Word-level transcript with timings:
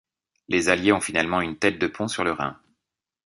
Les 0.47 0.67
Alliés 0.69 0.93
ont 0.93 0.99
finalement 0.99 1.41
une 1.41 1.59
tête 1.59 1.77
de 1.77 1.85
pont 1.85 2.07
sur 2.07 2.23
le 2.23 2.31
Rhin. 2.31 2.59